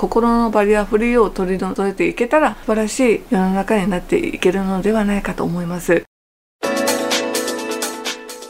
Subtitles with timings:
[0.00, 6.04] 心のバリアフリーを取り除いていけたら素晴らしい世の中になっていけるのではないかと思います。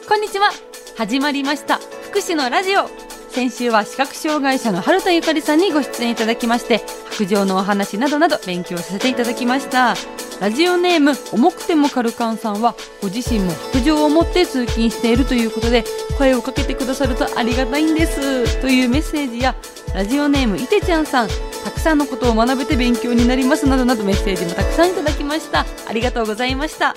[0.08, 0.52] こんにちは。
[0.96, 1.78] 始まりました。
[2.04, 3.10] 福祉のラジオ。
[3.30, 9.94] 先週は視覚障害者の春田ゆかりさんにご出演いただきまして白状のお話などなど勉強させていただきました。
[10.40, 15.85] ラジオネーム重くてもカルカンさんはご自身も白状を持って通勤しているということで
[16.16, 18.61] 声をかけてくださるとありがたいんです。
[18.61, 19.55] というメッセージや
[19.95, 21.28] ラジオネームいてちゃんさん
[21.65, 25.67] たくさんのことを学べて勉強になりますなどなどメッセージもたくさんいただきました。
[25.89, 26.95] ありがとうございました。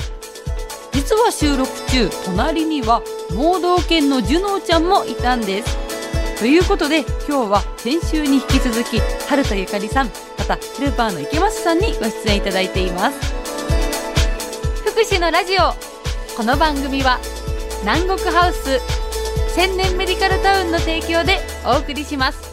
[0.94, 3.04] 実は収録中隣には
[3.36, 5.83] 盲導犬のジュノーちゃんもいたんです。
[6.40, 13.34] ということで今日は先週に引き続き春田ゆかりさんまたヘルパーの池松さんにご出演いただいています。
[14.86, 15.74] 福祉のラジオ
[16.36, 17.20] この番組は
[17.82, 18.80] 南国ハウス
[19.56, 22.53] 千年メディカルタウンの提供でお送りします。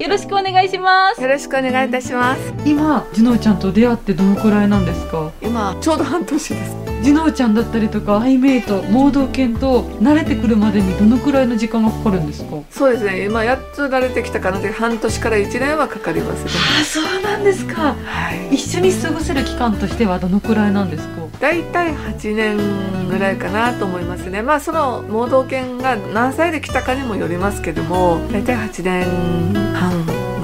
[0.00, 1.20] よろしくお願いします。
[1.20, 2.54] よろしくお願いいたします。
[2.64, 5.30] 今ジュノーちゃんと出会ってどのくらいなんですか？
[5.42, 6.76] 今ちょうど半年です。
[7.02, 12.56] ジュノーちゃんだったりとかアイメイト盲導犬と慣れてくるまでにどのくらいの時間がかかるんですか？
[12.70, 13.26] そうですね。
[13.26, 16.44] 今やっと慣れてきたかなで半年から1年はかかります。
[16.46, 17.94] ねあそうなんですか。
[18.02, 18.54] はい。
[18.54, 21.20] 一緒に過ごせる期間としてはどのくらいなんですか？
[21.40, 24.40] 大体8年ぐらいかなと思いますね。
[24.40, 29.99] まあその盲導犬が何歳で来たかにもよりますけども大体8年半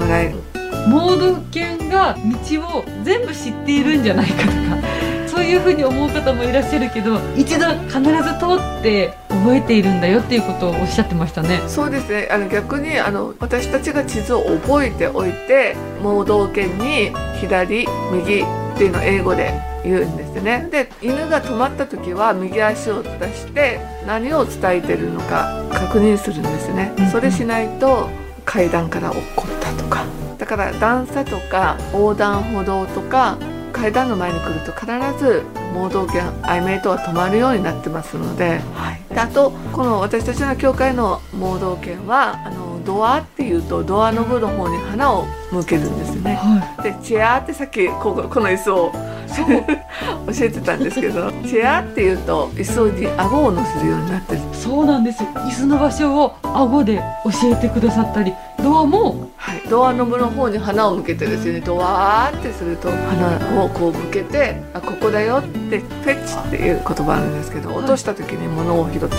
[0.07, 0.33] ぐらい
[0.87, 11.61] 盲導犬が道を全部知っているんじゃないかとかそういうふうに思う方もいらっしゃるけど一度必ず通って覚えているんだよっていうことをおっしゃってましたね。
[11.67, 12.27] そうですね。
[12.31, 20.67] あの逆にあの私たちが地図を覚えておいて盲導犬に左右っていうのを英語で言うんですね。
[20.71, 26.93] で犬が止まった時は右足を出して何を伝えてるのか確認するんですね。
[26.97, 27.11] うんうん。
[27.11, 28.09] それしないと
[28.43, 29.56] 階段から落っこったと
[29.89, 30.05] か。
[30.37, 33.37] だから段差とか横断歩道とか
[33.73, 34.85] 階段の前に来ると必
[35.19, 35.43] ず
[35.73, 46.35] 盲導犬アイメイトは止まるようになってますので,、はい、であとこの私たちの教会の盲導犬はあのドアっていうとドアノブの方に花を向けるんですね。
[46.35, 48.91] はでチェアってさっきこここの椅子を
[50.27, 54.39] 教えてたんですけどチェアっていうと椅子に顎を乗せるようになってる。
[54.39, 55.29] いそうなんですよ。
[55.35, 61.61] 椅子の場所を顎で教えてくださったりドアもはい、ドアノブの方に花を向けてですね。
[61.61, 69.15] ドワーってすると花をこう向けてあここだよってフェッチっていう言葉あるんですけど落とした時に物を拾ってくれ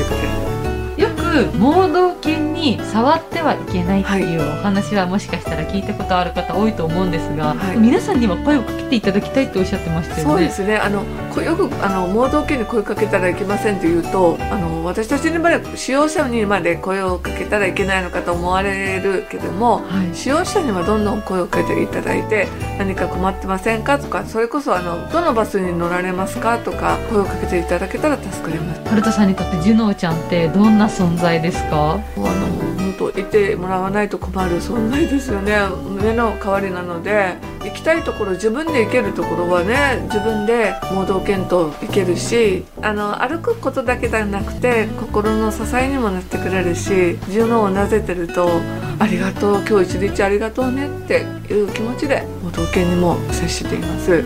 [0.72, 10.32] るよく盲導犬に触ってはいけないっていうお話はもしかしたら聞いたことある方多いと思うんですが、はい皆さんには声をかけていただきたいっておっしゃってましたよね。
[10.32, 22.48] そうですねあのこよくあの盲導犬に声かけたらいけませんと言うとあの私たちにまで使用者にまで声をかけたらいけないのかと思われるけどもはい使用者にはどんどん声をかけていただいて
[22.78, 28.80] 何か困ってませんかとかそれこそあのどのバスに乗られますかとか声をかけていただけたら助かります。
[28.88, 31.94] 春田さんにとってジュノーちゃんってどんな存在ですか？
[31.94, 32.24] あの
[32.98, 35.56] 本当いてもらわないと困る存在ですよね
[36.02, 48.48] 目の代わりなので行きたいところ自分で行けるところはね自分で盲導犬と行けるしあの歩くことだけじゃなくて心の支えにもなってくれるし順応をなぜてると
[48.98, 54.24] 「ありがとう今日一日ありがとうね」っていう気持ちで盲導犬にも接しています。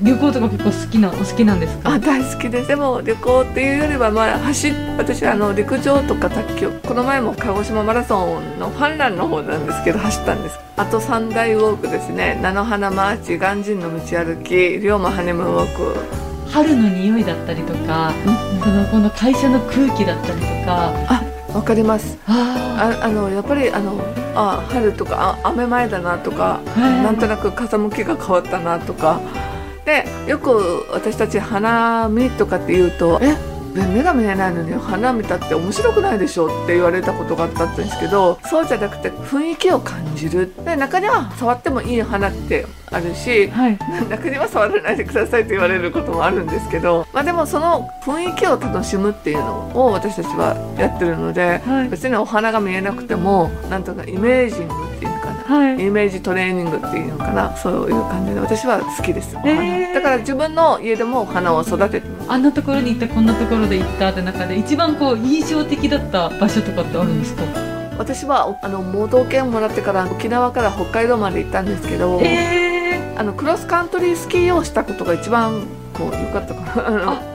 [0.00, 1.92] 旅行とか結構好きなお好きなんですか？
[1.92, 2.68] あ大好きです。
[2.68, 10.58] でも旅行っていうよりはまあ走っ私あの陸上とか卓球この前も鹿児島マラソンのファンランの方なんですけど走ったんです。
[10.76, 12.38] あと三大ウォークですね。
[12.42, 15.94] 菜の花マーチ鑑真の道歩き龍馬ハネムウォーク。
[16.50, 18.12] 春の匂いだったりとか、
[18.62, 21.22] そのこの会社の空気だったりとか。
[21.54, 22.18] わかります。
[22.26, 24.00] あああのやっぱりあの
[24.34, 29.20] あ春とかあ雨前だなとかなんとなく風向きが変わったなとか
[29.84, 33.36] でよく私たち花見とかって言うと「え
[33.74, 40.52] 目が見えないのに花見たって面白くないでしょ」って言われたことがあったんですけどそうじゃなくて雰囲気を感じる。
[40.64, 43.78] で中には触ってもいい花ってあるしはい。
[44.08, 51.88] 中には触らないでくださいと言われることもあるんですけど、まあ、でもその雰囲気を楽しむっていうのを私たちはやってるのではい。
[51.88, 55.56] 別にお花が見えなくてもなんとかイメージングっていうのかな。
[55.56, 55.86] はい。
[55.86, 57.56] イメージトレーニングっていうのかな。
[57.56, 59.52] そういう感じで私は好きです、お花。
[59.52, 67.42] へーだから自分の家でもお花を育ててあんなところに行ったこんなところで行ったって中で一番こう印象的だった場所とかってあるんですか？
[67.96, 75.62] 私はあの盲導犬をもらってから沖縄から北海道まで行ったんですけど、えあのクロスカントリースキーをしたことが一番
[75.92, 77.33] こう良かったかな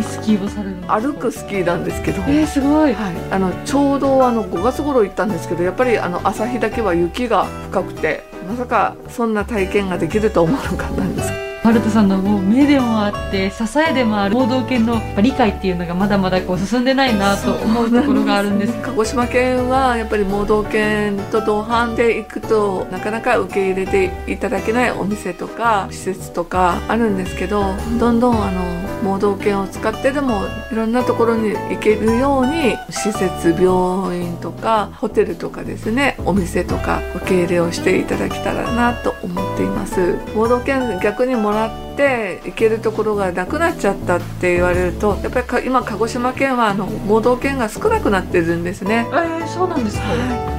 [0.00, 2.94] に何スキーをされる歩くスキーなんですけど、えー、すごい。
[2.94, 18.72] はい、あのちょうどあの5月頃行ったんですけどやっぱりあの朝日だけは雪が深くてまさかそんな体験ができると思わなかったんですマルトさんのもう目でもあって支えでもある盲導犬の理解っていうのがまだまだこう進んでないなと思うところがあるんです。
[18.82, 28.62] 鹿児島県はやっぱり盲導犬と同伴で行くとなかなか受け入れていただけないお店とか施設とかあるんですけどどんどんあの
[29.02, 30.42] 盲導犬を使ってでも
[30.72, 40.16] いろんなところに行けるように施設病院とかホテルとかですねお店とか受け入れをしていただけたらなと思っています。
[40.34, 49.06] 盲導犬逆にもらって行けるところがなくなっちゃったって言われるとやっぱりか今鹿児島県はあの盲導犬が少なくなってるんですね。
[49.10, 50.04] えー、そうなんですか？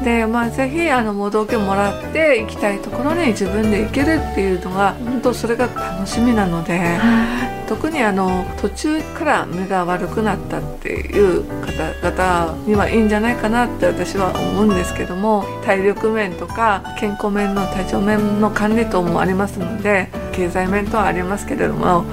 [0.03, 6.79] でまあぜひあの盲導犬もらって行きたいところに自分で行けるっていうのが本当それが楽しみなので
[7.71, 11.45] 特にあの途中から目が悪くなったっていう
[12.01, 22.03] 方々にはいいんじゃないかなって私は思うんですけども体力面とか健康面の体調面の管理等もありますので経済面とはありますけれども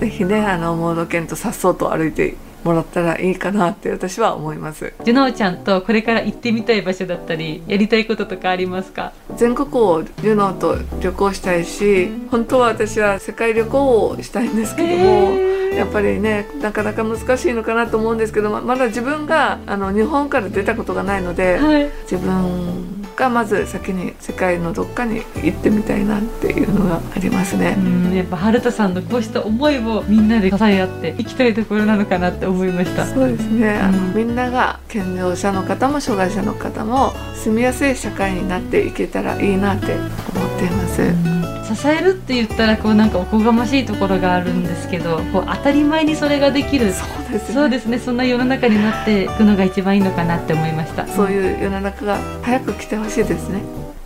[0.00, 4.92] 是非ねあの盲導犬とさっそうと歩いてもらったらいいかなって私は思います。
[5.04, 9.12] ジュノーちゃんとこれから行ってみたい場所だったりやりたいこととかありますか？
[9.36, 15.38] 全国をユノーと旅行したいし本当は私は世界旅行をしたいんですけども
[15.76, 21.90] やっぱりねなかなか難しいのかなと思うんですけどままだ自分があの日本から出たことがないのではい。
[22.10, 27.80] 自分がまず先に世界のどっかに行ってみたいなっていうのがありますねう。
[27.80, 41.45] んやっぱ春田さんのこうした思いをみんなで支え合って行きたいところなのかなって思いましたそうですね、あのうんみんなが健常者の方も障害者の方も住みやすい社会になっていけたらいいなって思っています。
[41.74, 47.54] 支えるって言ったらこうなんかおこがましいところがあるんですけどこう当たり前にそれができるそうですね。
[47.54, 47.98] そうですね。
[47.98, 51.06] そんな世の中になっていくのが一番いいのかなって思いました。
[51.06, 53.62] そういう世の中が早く来てほしいですね。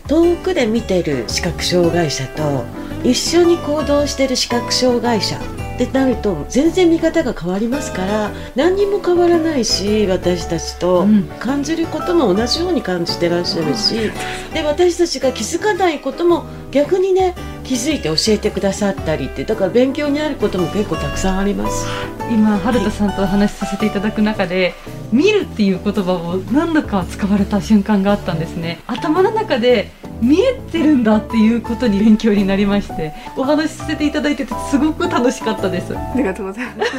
[0.09, 2.65] 遠くで見てる視覚障害者と
[3.05, 5.39] 一緒に行動してる視覚障害者
[5.85, 11.31] ってなると全然見方が変わりますから何にも変わらないし私たちと、うん。
[11.39, 14.11] 感じることも同じように感じてらっしゃるし
[14.53, 17.35] で私たちが気づかないことも逆にね
[17.65, 21.87] 気づいて教えてくださったりってだから勉強になることも結構たくさんあります。
[22.31, 24.75] 今春田さんとお話しさせていただく中で
[25.13, 28.81] 見るっていう言葉を何度か使われた瞬間があったんですね。
[28.87, 36.91] 頭の中で見えてるんだっていうことに勉強になりましてお話しさせていただいててすごく楽しかったですありがとうございます。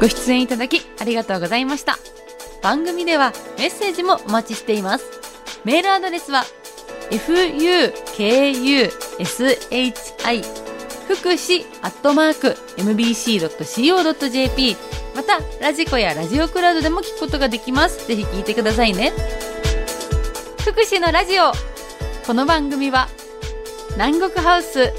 [0.00, 1.98] ご出演いただきありがとうございました。
[2.62, 5.04] 番組ではメッセージもお待ちしています。
[5.64, 6.44] メールアドレスは
[7.10, 8.90] fukushi
[11.06, 14.76] 福祉アットマーク mbc.co.jp
[15.14, 18.06] また、ラジコやラジオクラウドでも聞くことができます。
[18.06, 19.12] ぜひ聞いてくださいね。
[20.62, 21.52] 福祉のラジオ
[22.26, 23.08] この番組は
[23.92, 24.92] 南国ハウス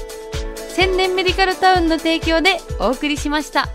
[0.74, 3.68] 千年メディカルタウンの提供でお送りしました。